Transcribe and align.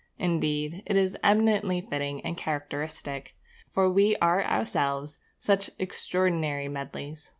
Indeed, 0.17 0.81
it 0.87 0.95
is 0.95 1.15
eminently 1.23 1.79
fitting 1.79 2.21
and 2.21 2.35
characteristic. 2.35 3.35
For 3.69 3.87
we 3.87 4.15
are 4.15 4.43
ourselves 4.43 5.19
such 5.37 5.69
extraordinary 5.77 6.67
medlies. 6.67 7.29